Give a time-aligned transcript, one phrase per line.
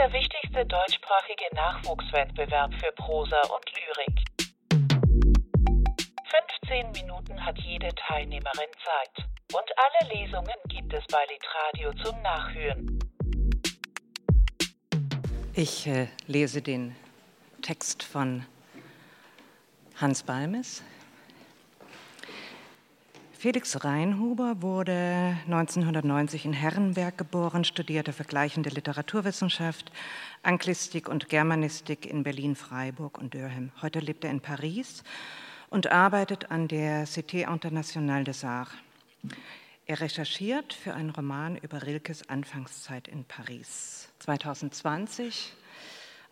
[0.00, 4.24] der wichtigste deutschsprachige Nachwuchswettbewerb für Prosa und Lyrik.
[6.64, 9.26] 15 Minuten hat jede Teilnehmerin Zeit.
[9.52, 12.98] Und alle Lesungen gibt es bei Litradio zum Nachhören.
[15.52, 16.96] Ich äh, lese den
[17.60, 18.46] Text von
[20.00, 20.82] Hans Balmes.
[23.40, 29.90] Felix Reinhuber wurde 1990 in Herrenberg geboren, studierte vergleichende Literaturwissenschaft,
[30.42, 33.72] Anglistik und Germanistik in Berlin, Freiburg und Dürheim.
[33.80, 35.04] Heute lebt er in Paris
[35.70, 38.72] und arbeitet an der Cité Internationale des Arts.
[39.86, 44.10] Er recherchiert für einen Roman über Rilkes Anfangszeit in Paris.
[44.18, 45.54] 2020,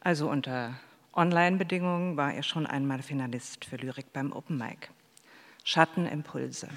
[0.01, 0.75] also unter
[1.15, 4.91] Online-Bedingungen, war er schon einmal Finalist für Lyrik beim Open Mic.
[5.65, 6.69] Schattenimpulse.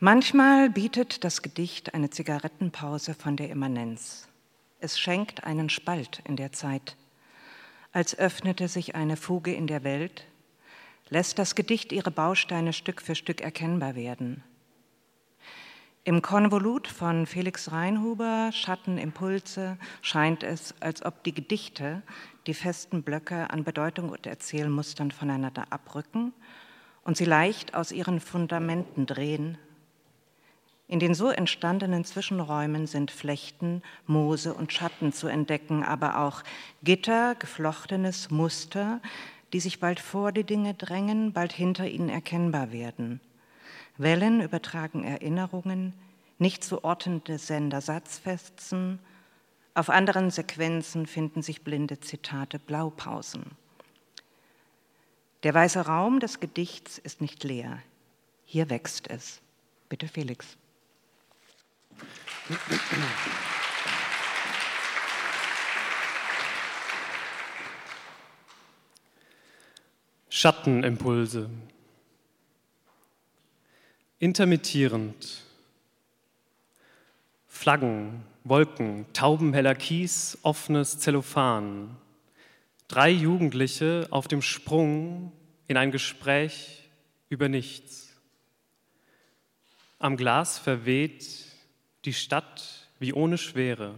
[0.00, 4.28] Manchmal bietet das Gedicht eine Zigarettenpause von der Immanenz.
[4.78, 6.96] Es schenkt einen Spalt in der Zeit,
[7.90, 10.24] als öffnete sich eine Fuge in der Welt,
[11.08, 14.44] lässt das Gedicht ihre Bausteine Stück für Stück erkennbar werden.
[16.04, 22.04] Im Konvolut von Felix Reinhuber, Schattenimpulse, scheint es, als ob die Gedichte
[22.46, 26.32] die festen Blöcke an Bedeutung und Erzählmustern voneinander abrücken
[27.02, 29.58] und sie leicht aus ihren Fundamenten drehen.
[30.88, 36.42] In den so entstandenen Zwischenräumen sind Flechten, Moose und Schatten zu entdecken, aber auch
[36.82, 39.00] Gitter, geflochtenes Muster,
[39.52, 43.20] die sich bald vor die Dinge drängen, bald hinter ihnen erkennbar werden.
[43.98, 45.92] Wellen übertragen Erinnerungen,
[46.38, 48.98] nicht zu ortende Sender Satzfetzen,
[49.74, 53.44] auf anderen Sequenzen finden sich blinde Zitate, Blaupausen.
[55.44, 57.78] Der weiße Raum des Gedichts ist nicht leer.
[58.44, 59.40] Hier wächst es.
[59.88, 60.56] Bitte Felix.
[70.30, 71.50] Schattenimpulse.
[74.20, 75.42] Intermittierend.
[77.48, 81.96] Flaggen, Wolken, taubenheller Kies, offenes Zellophan.
[82.86, 85.32] Drei Jugendliche auf dem Sprung
[85.66, 86.88] in ein Gespräch
[87.28, 88.14] über nichts.
[89.98, 91.47] Am Glas verweht
[92.08, 93.94] die Stadt wie ohne Schwere.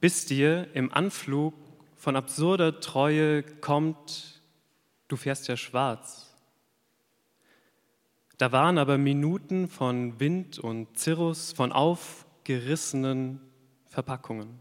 [0.00, 1.54] Bis dir im Anflug
[1.94, 4.40] von absurder Treue kommt
[5.06, 6.34] du fährst ja schwarz.
[8.36, 13.40] Da waren aber Minuten von Wind und Zirrus, von aufgerissenen
[13.86, 14.58] Verpackungen.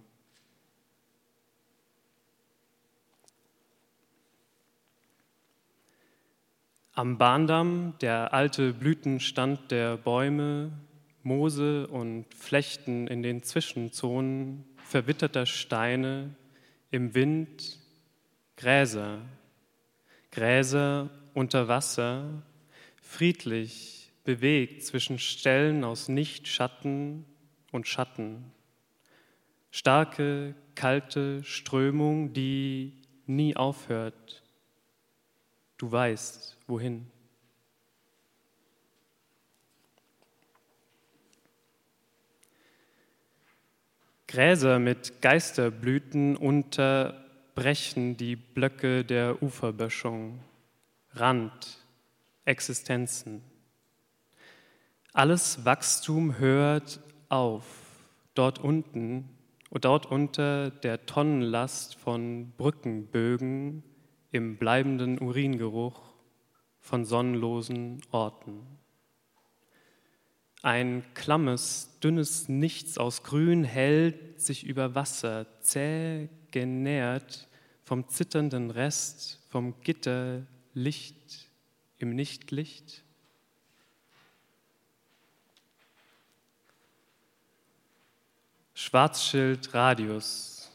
[6.94, 10.72] Am Bahndamm der alte Blütenstand der Bäume,
[11.24, 16.36] Moose und Flechten in den Zwischenzonen verwitterter Steine,
[16.92, 17.80] im Wind
[18.58, 19.20] Gräser,
[20.32, 22.44] Gräser unter Wasser,
[23.02, 27.26] friedlich bewegt zwischen Stellen aus Nichtschatten
[27.72, 28.52] und Schatten.
[29.72, 32.94] Starke, kalte Strömung, die
[33.26, 34.44] nie aufhört.
[35.78, 37.08] Du weißt, wohin.
[44.34, 47.24] Gräser mit Geisterblüten unter
[47.54, 50.40] brechen die Blöcke der Uferböschung,
[51.12, 51.78] Rand,
[52.44, 53.44] Existenzen.
[55.14, 57.00] Alles Wachstum hört
[57.30, 57.64] auf,
[58.34, 59.30] dort unten
[59.70, 63.84] und dort unter der Tonnenlast von Brückenbögen
[64.32, 66.02] im bleibenden Uringeruch
[66.80, 68.66] von sonnenlosen Orten.
[70.64, 77.50] Ein klammes, dünnes Nichts aus Grün hält sich über Wasser, zäh genährt
[77.84, 80.44] vom zitternden Rest, vom Gitter
[80.74, 81.50] Licht
[81.98, 83.04] im Nichtlicht?
[88.74, 90.72] Schwarzschild Radius.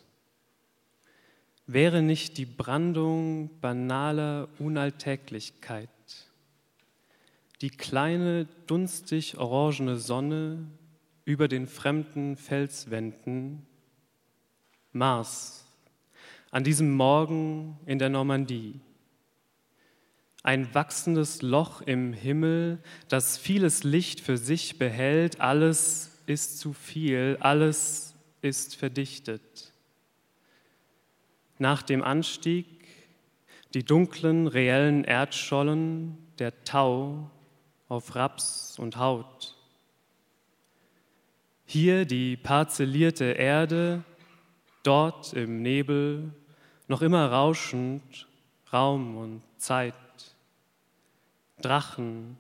[1.67, 5.88] Wäre nicht die Brandung banaler Unalltäglichkeit,
[7.60, 10.69] die kleine dunstig orangene Sonne
[11.25, 13.66] über den fremden Felswänden,
[14.93, 15.66] Mars,
[16.50, 18.81] an diesem Morgen in der Normandie.
[20.43, 22.78] Ein wachsendes Loch im Himmel,
[23.08, 29.72] das vieles Licht für sich behält, alles ist zu viel, alles ist verdichtet.
[31.58, 32.66] Nach dem Anstieg
[33.75, 37.31] die dunklen, reellen Erdschollen, der Tau
[37.88, 39.55] auf Raps und Haut.
[41.64, 44.05] Hier die parzellierte Erde,
[44.82, 46.32] dort im Nebel,
[46.87, 48.26] noch immer rauschend
[48.73, 49.94] Raum und Zeit.
[51.61, 52.37] Drachen,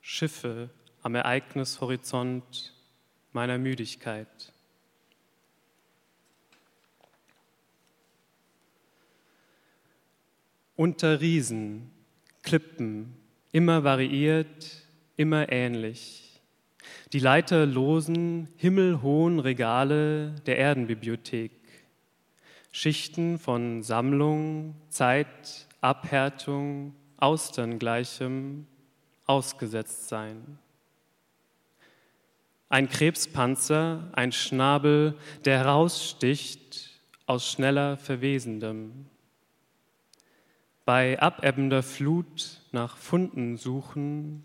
[0.00, 0.70] Schiffe
[1.02, 2.72] am Ereignishorizont
[3.32, 4.52] meiner Müdigkeit.
[10.76, 11.90] Unter Riesen,
[12.42, 13.16] Klippen,
[13.52, 14.87] immer variiert,
[15.18, 16.40] immer ähnlich.
[17.12, 21.52] Die leiterlosen, himmelhohen Regale der Erdenbibliothek.
[22.70, 28.66] Schichten von Sammlung, Zeit, Abhärtung, Austerngleichem,
[29.26, 30.58] Ausgesetztsein.
[32.68, 39.06] Ein Krebspanzer, ein Schnabel, der heraussticht aus schneller Verwesendem.
[40.84, 44.44] Bei abebbender Flut nach Funden suchen,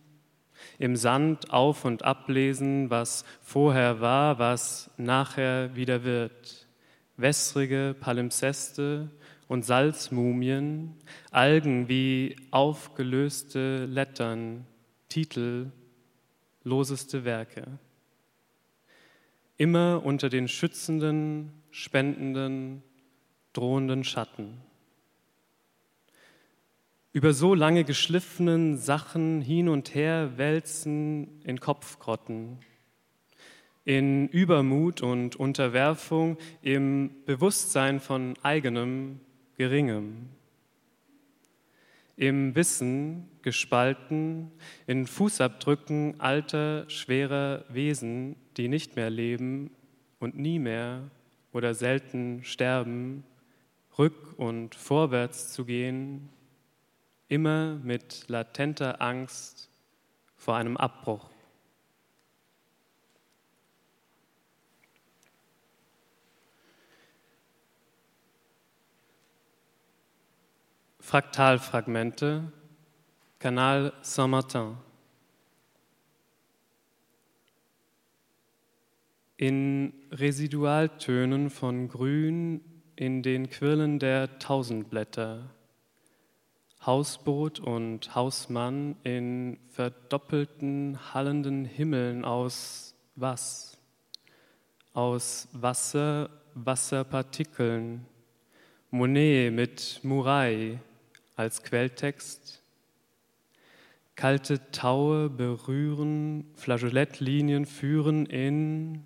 [0.79, 6.67] im Sand auf und ablesen, was vorher war, was nachher wieder wird.
[7.17, 9.09] Wässrige Palimpseste
[9.47, 10.95] und Salzmumien,
[11.31, 14.65] Algen wie aufgelöste Lettern,
[15.09, 15.71] Titel,
[16.63, 17.63] loseste Werke.
[19.57, 22.81] Immer unter den schützenden, spendenden,
[23.53, 24.57] drohenden Schatten.
[27.15, 32.57] Über so lange geschliffenen Sachen hin und her wälzen in Kopfgrotten,
[33.85, 39.19] in Übermut und Unterwerfung, im Bewusstsein von eigenem
[39.57, 40.29] Geringem,
[42.17, 44.49] im Wissen gespalten,
[44.87, 49.69] in Fußabdrücken alter, schwerer Wesen, die nicht mehr leben
[50.19, 51.11] und nie mehr
[51.51, 53.23] oder selten sterben,
[53.99, 56.32] rück und vorwärts zu gehen,
[57.33, 59.67] immer mit latenter Angst
[60.35, 61.31] vor einem Abbruch.
[70.99, 72.51] Fraktalfragmente,
[73.39, 74.77] Kanal Saint-Martin.
[79.37, 82.61] In Residualtönen von Grün
[82.95, 85.49] in den Quirlen der Tausendblätter.
[86.85, 93.77] Hausboot und Hausmann in verdoppelten, hallenden Himmeln aus was?
[94.93, 98.05] Aus Wasser, Wasserpartikeln.
[98.91, 100.79] Monet mit Murai,
[101.35, 102.61] als Quelltext.
[104.15, 109.03] Kalte Taue berühren, Flageolettlinien führen in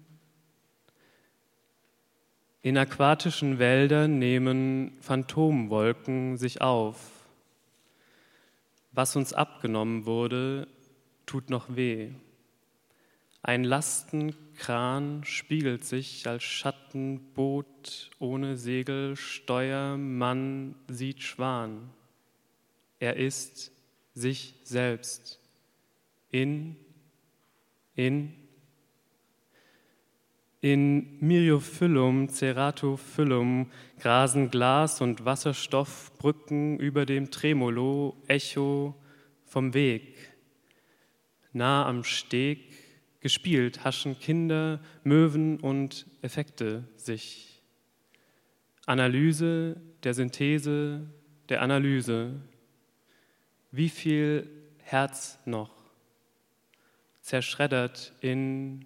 [2.63, 7.16] in aquatischen Wäldern nehmen Phantomwolken sich auf.
[8.97, 10.67] Was uns abgenommen wurde,
[11.27, 12.09] tut noch weh.
[13.43, 21.91] Ein Lastenkran spiegelt sich als Schattenboot ohne Segel, Steuermann sieht Schwan.
[22.97, 23.71] Er ist
[24.15, 25.39] sich selbst.
[26.31, 26.75] In,
[27.93, 28.33] in,
[30.61, 38.95] in Myriophyllum, Ceratophyllum grasen Glas- und Wasserstoffbrücken über dem Tremolo, Echo
[39.45, 40.15] vom Weg.
[41.53, 42.73] Nah am Steg,
[43.19, 47.61] gespielt, haschen Kinder, Möwen und Effekte sich.
[48.85, 51.07] Analyse der Synthese
[51.49, 52.41] der Analyse,
[53.71, 54.49] wie viel
[54.83, 55.71] Herz noch
[57.21, 58.85] zerschreddert in,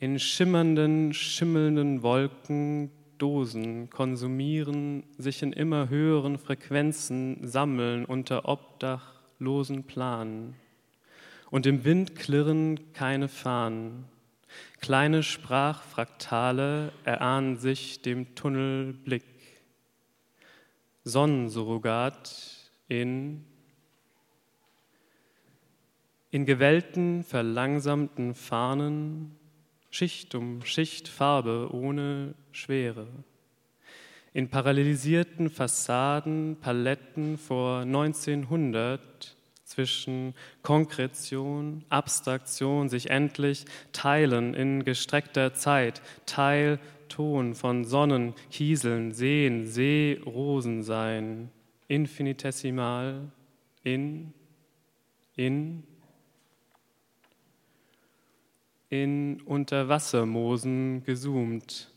[0.00, 10.54] in schimmernden, schimmelnden Wolken, Dosen, konsumieren, sich in immer höheren Frequenzen sammeln unter obdachlosen Planen.
[11.50, 14.06] Und im Wind klirren keine Fahnen.
[14.80, 19.24] Kleine Sprachfraktale erahnen sich dem Tunnelblick.
[21.04, 23.44] Sonnensurrogat in,
[26.30, 29.36] in gewellten, verlangsamten Fahnen,
[29.90, 33.06] Schicht um Schicht Farbe ohne Schwere.
[34.32, 46.02] In parallelisierten Fassaden, Paletten vor 1900 zwischen Konkretion, Abstraktion sich endlich teilen in gestreckter Zeit,
[46.26, 46.78] Teil,
[47.08, 51.50] Ton von Sonnen, Kieseln, Seen, See, Rosen sein
[51.90, 53.32] infinitesimal
[53.82, 54.32] in,
[55.34, 55.82] in,
[58.90, 61.92] in Unterwassermoosen gezoomt,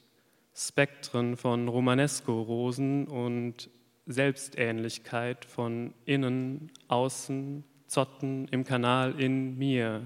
[0.56, 3.70] Spektren von Romanesco-Rosen und
[4.06, 10.04] Selbstähnlichkeit von innen, außen, Zotten im Kanal in mir.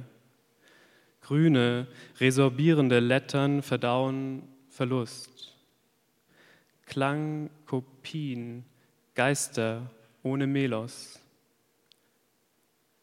[1.22, 1.88] grüne,
[2.20, 5.58] resorbierende Lettern verdauen Verlust.
[6.86, 8.64] Klang, Kopien,
[9.14, 9.92] Geister
[10.24, 11.20] ohne Melos.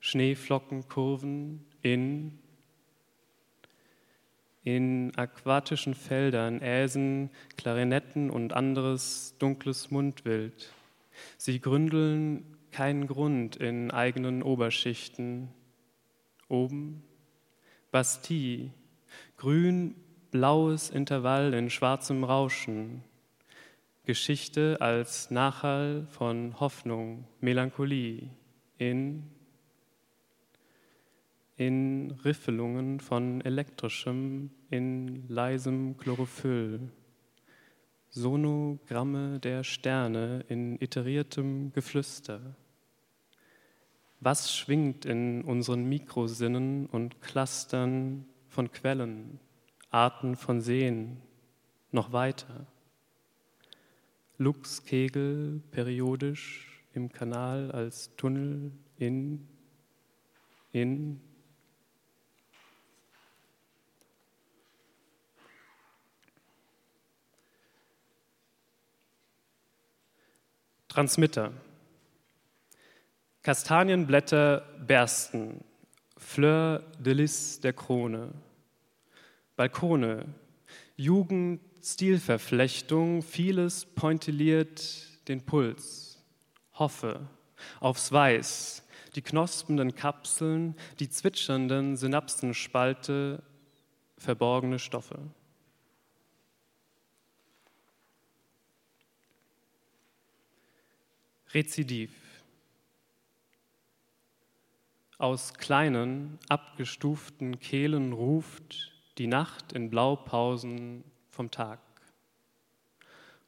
[0.00, 2.38] Schneeflockenkurven in
[4.64, 10.72] in aquatischen Feldern Äsen, Klarinetten und anderes dunkles Mundwild.
[11.36, 15.48] Sie gründeln keinen Grund in eigenen Oberschichten.
[16.48, 17.04] Oben
[17.92, 18.70] Bastille,
[19.36, 23.04] grün-blaues Intervall in schwarzem Rauschen.
[24.04, 28.30] Geschichte als Nachhall von Hoffnung, Melancholie
[28.76, 29.30] in
[31.56, 36.90] in Riffelungen von elektrischem, in leisem Chlorophyll,
[38.10, 42.54] Sonogramme der Sterne in iteriertem Geflüster.
[44.20, 49.40] Was schwingt in unseren Mikrosinnen und Clustern von Quellen,
[49.90, 51.22] Arten von Seen,
[51.90, 52.66] noch weiter?
[54.38, 59.48] Luchskegel periodisch im Kanal als Tunnel in,
[60.72, 61.20] in,
[70.94, 71.50] Transmitter.
[73.42, 75.64] Kastanienblätter bersten,
[76.16, 78.30] Fleur de lis der Krone.
[79.56, 80.24] Balkone,
[80.94, 86.22] Jugend, Stilverflechtung, vieles pointiliert den Puls.
[86.74, 87.26] Hoffe
[87.80, 88.84] aufs Weiß,
[89.16, 93.42] die knospenden Kapseln, die zwitschernden Synapsenspalte,
[94.16, 95.18] verborgene Stoffe.
[101.54, 102.10] Rezidiv.
[105.18, 111.78] Aus kleinen, abgestuften Kehlen ruft die Nacht in Blaupausen vom Tag.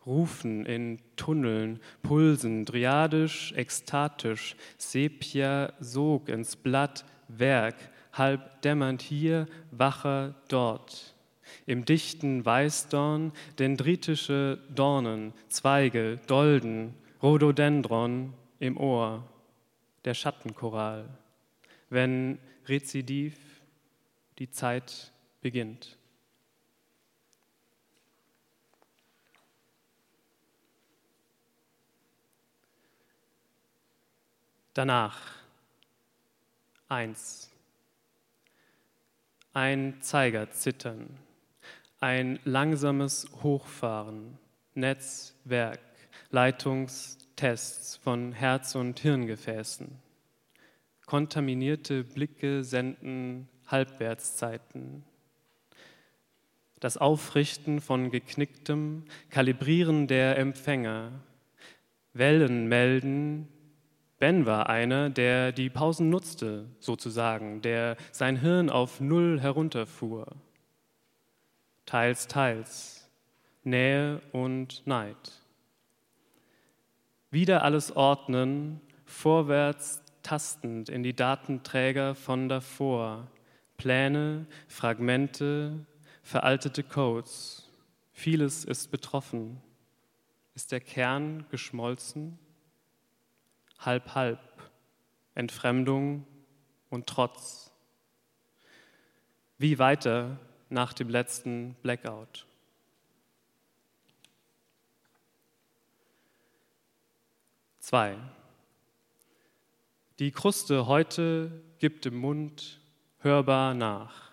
[0.06, 7.74] Rufen in Tunneln, Pulsen, driadisch, ekstatisch, Sepia sog ins Blatt, Werk,
[8.12, 11.16] halb dämmernd hier, wacher dort.
[11.66, 19.24] Im dichten Weißdorn dendritische Dornen, Zweige, Dolden, Rhododendron im Ohr,
[20.04, 21.08] der Schattenchoral,
[21.88, 23.36] wenn Rezidiv
[24.38, 25.96] die Zeit beginnt.
[34.74, 35.36] Danach
[36.88, 37.50] eins.
[39.54, 41.16] Ein Zeiger zittern,
[41.98, 44.36] ein langsames Hochfahren,
[44.74, 45.80] Netzwerk,
[46.36, 49.90] Leitungstests von Herz- und Hirngefäßen.
[51.06, 55.02] Kontaminierte Blicke senden Halbwertszeiten.
[56.78, 61.12] Das Aufrichten von geknicktem, Kalibrieren der Empfänger.
[62.12, 63.48] Wellen melden,
[64.18, 70.26] Ben war einer, der die Pausen nutzte, sozusagen, der sein Hirn auf Null herunterfuhr.
[71.86, 73.08] Teils, teils,
[73.64, 75.45] Nähe und Neid
[77.36, 83.28] wieder alles ordnen, vorwärts tastend in die Datenträger von davor,
[83.76, 85.84] Pläne, Fragmente,
[86.22, 87.70] veraltete Codes.
[88.14, 89.60] Vieles ist betroffen.
[90.54, 92.38] Ist der Kern geschmolzen?
[93.80, 94.40] Halb, halb.
[95.34, 96.26] Entfremdung
[96.88, 97.70] und Trotz.
[99.58, 100.38] Wie weiter
[100.70, 102.45] nach dem letzten Blackout?
[107.88, 108.16] Zwei.
[110.18, 112.80] Die Kruste heute gibt im Mund
[113.20, 114.32] hörbar nach.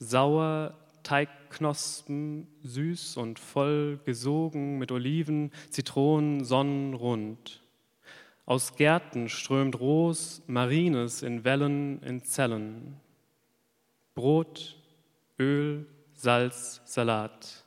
[0.00, 7.62] Sauer Teigknospen, süß und voll gesogen mit Oliven, Zitronen, Sonnenrund.
[8.46, 12.96] Aus Gärten strömt Ros, Marines in Wellen, in Zellen.
[14.16, 14.76] Brot,
[15.38, 17.64] Öl, Salz, Salat.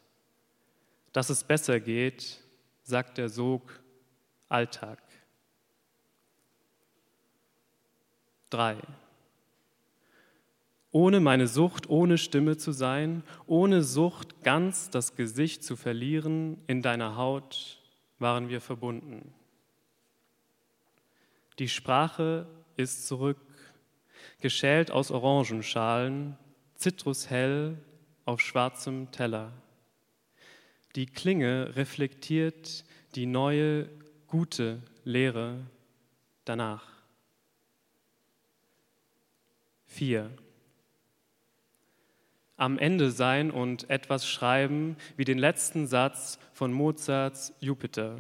[1.14, 2.42] Dass es besser geht,
[2.84, 3.80] sagt der Sog
[4.50, 5.00] Alltag.
[8.50, 8.78] Drei.
[10.92, 16.82] Ohne meine Sucht, ohne Stimme zu sein, ohne Sucht ganz das Gesicht zu verlieren, in
[16.82, 17.78] deiner Haut
[18.18, 19.32] waren wir verbunden.
[21.60, 23.38] Die Sprache ist zurück,
[24.42, 26.38] geschält aus Orangenschalen,
[26.74, 27.78] zitrushell
[28.26, 29.52] auf schwarzem Teller.
[30.96, 33.90] Die Klinge reflektiert die neue
[34.30, 35.60] gute Lehre
[36.46, 36.86] danach.
[39.86, 40.30] Vier.
[42.60, 48.20] am Ende sein und etwas schreiben wie den letzten Satz von Mozarts Jupiter.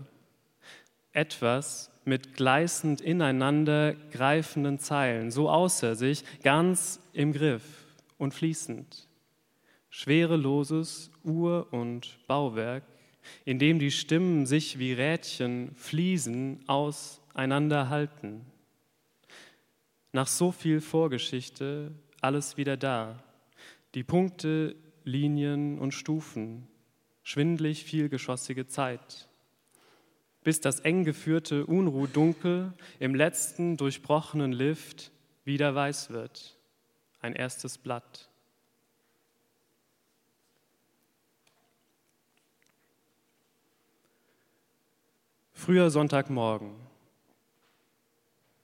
[1.11, 7.85] Etwas mit gleißend ineinander greifenden Zeilen, so außer sich, ganz im Griff
[8.17, 9.09] und fließend.
[9.89, 12.83] Schwereloses Uhr- und Bauwerk,
[13.45, 18.41] in dem die Stimmen sich wie Rädchen Fliesen auseinanderhalten.
[20.11, 23.23] Nach so viel Vorgeschichte alles wieder da.
[23.95, 26.67] Die Punkte, Linien und Stufen,
[27.23, 29.27] schwindlig vielgeschossige Zeit.
[30.43, 35.11] Bis das eng geführte Unruh-Dunkel im letzten durchbrochenen Lift
[35.43, 36.57] wieder weiß wird.
[37.19, 38.28] Ein erstes Blatt.
[45.59, 46.73] Früher Sonntagmorgen.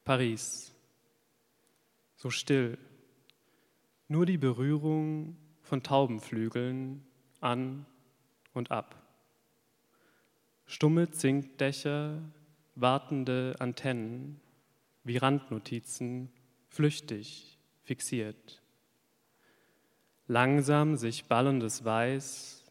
[0.06, 0.74] Paris.
[2.16, 2.78] So still.
[4.08, 7.06] Nur die Berührung von Taubenflügeln
[7.42, 7.86] an
[8.54, 8.96] und ab.
[10.68, 12.22] Stumme Zinkdächer,
[12.76, 14.40] wartende Antennen,
[15.04, 16.30] wie Randnotizen,
[16.70, 18.62] flüchtig, fixiert.
[20.28, 22.64] Langsam sich ballendes Weiß,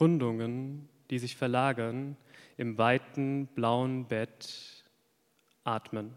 [0.00, 2.16] Rundungen, die sich verlagern
[2.56, 4.84] im weiten blauen Bett,
[5.64, 6.12] atmen.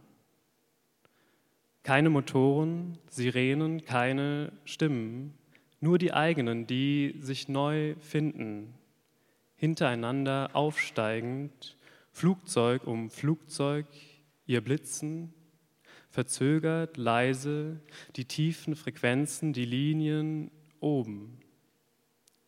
[1.84, 5.34] Keine Motoren, Sirenen, keine Stimmen,
[5.80, 8.74] nur die eigenen, die sich neu finden,
[9.56, 11.78] hintereinander aufsteigend,
[12.12, 13.86] Flugzeug um Flugzeug,
[14.46, 15.34] ihr Blitzen,
[16.10, 17.80] verzögert, leise,
[18.16, 21.40] die tiefen Frequenzen, die Linien oben,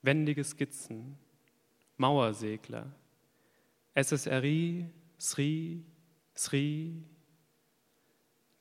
[0.01, 1.17] wendige Skizzen,
[1.97, 2.87] Mauersegler,
[3.95, 5.83] SSRI, Sri,
[6.35, 7.03] Sri,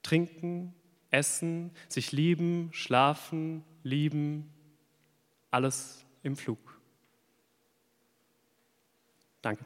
[0.03, 0.75] trinken,
[1.11, 4.53] essen, sich lieben, schlafen, lieben,
[5.51, 6.81] alles im Flug.
[9.41, 9.65] Danke.